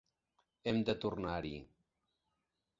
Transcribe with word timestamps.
Hem 0.71 0.79
de 0.87 0.95
tornar-hi. 1.05 1.53